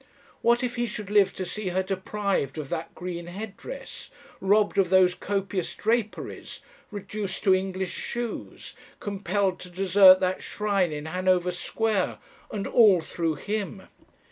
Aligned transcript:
What 0.41 0.63
if 0.63 0.77
he 0.77 0.87
should 0.87 1.11
live 1.11 1.31
to 1.35 1.45
see 1.45 1.67
her 1.67 1.83
deprived 1.83 2.57
of 2.57 2.69
that 2.69 2.95
green 2.95 3.27
headdress, 3.27 4.09
robbed 4.39 4.79
of 4.79 4.89
those 4.89 5.13
copious 5.13 5.75
draperies, 5.75 6.61
reduced 6.89 7.43
to 7.43 7.53
English 7.53 7.93
shoes, 7.93 8.73
compelled 8.99 9.59
to 9.59 9.69
desert 9.69 10.19
that 10.19 10.41
shrine 10.41 10.91
in 10.91 11.05
Hanover 11.05 11.51
Square, 11.51 12.17
and 12.49 12.65
all 12.65 12.99
through 12.99 13.35
him! 13.35 13.83